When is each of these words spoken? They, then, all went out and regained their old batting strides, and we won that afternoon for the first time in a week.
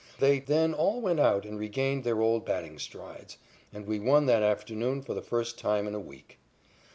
They, 0.17 0.39
then, 0.39 0.73
all 0.73 0.99
went 0.99 1.19
out 1.19 1.45
and 1.45 1.59
regained 1.59 2.03
their 2.05 2.21
old 2.21 2.43
batting 2.43 2.79
strides, 2.79 3.37
and 3.71 3.85
we 3.85 3.99
won 3.99 4.25
that 4.25 4.41
afternoon 4.41 5.03
for 5.03 5.13
the 5.13 5.21
first 5.21 5.59
time 5.59 5.85
in 5.85 5.93
a 5.93 5.99
week. 5.99 6.39